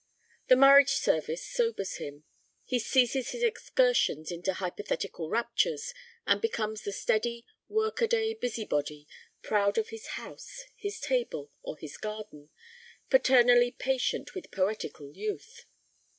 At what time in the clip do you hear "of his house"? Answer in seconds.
9.77-10.63